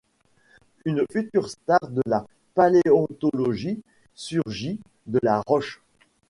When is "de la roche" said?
5.05-5.79